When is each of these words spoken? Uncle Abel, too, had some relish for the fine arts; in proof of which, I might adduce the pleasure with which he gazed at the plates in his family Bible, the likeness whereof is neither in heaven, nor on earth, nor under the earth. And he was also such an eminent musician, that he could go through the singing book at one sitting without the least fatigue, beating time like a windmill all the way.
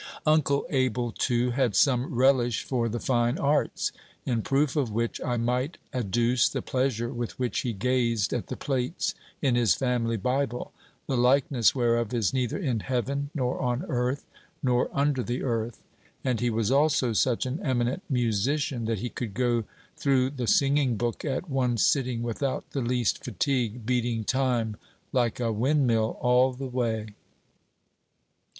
Uncle 0.25 0.65
Abel, 0.71 1.11
too, 1.11 1.51
had 1.51 1.75
some 1.75 2.11
relish 2.15 2.63
for 2.63 2.89
the 2.89 2.99
fine 2.99 3.37
arts; 3.37 3.91
in 4.25 4.41
proof 4.41 4.75
of 4.75 4.89
which, 4.89 5.21
I 5.23 5.37
might 5.37 5.77
adduce 5.93 6.49
the 6.49 6.63
pleasure 6.63 7.13
with 7.13 7.37
which 7.37 7.59
he 7.59 7.71
gazed 7.71 8.33
at 8.33 8.47
the 8.47 8.57
plates 8.57 9.13
in 9.43 9.53
his 9.53 9.75
family 9.75 10.17
Bible, 10.17 10.73
the 11.05 11.15
likeness 11.15 11.75
whereof 11.75 12.15
is 12.15 12.33
neither 12.33 12.57
in 12.57 12.79
heaven, 12.79 13.29
nor 13.35 13.59
on 13.61 13.85
earth, 13.89 14.25
nor 14.63 14.89
under 14.91 15.21
the 15.21 15.43
earth. 15.43 15.83
And 16.23 16.39
he 16.39 16.49
was 16.49 16.71
also 16.71 17.13
such 17.13 17.45
an 17.45 17.59
eminent 17.63 18.01
musician, 18.09 18.85
that 18.85 19.01
he 19.01 19.09
could 19.09 19.35
go 19.35 19.65
through 19.97 20.31
the 20.31 20.47
singing 20.47 20.97
book 20.97 21.23
at 21.23 21.47
one 21.47 21.77
sitting 21.77 22.23
without 22.23 22.67
the 22.71 22.81
least 22.81 23.23
fatigue, 23.23 23.85
beating 23.85 24.23
time 24.23 24.77
like 25.11 25.39
a 25.39 25.51
windmill 25.53 26.17
all 26.19 26.53
the 26.53 26.65
way. 26.65 27.09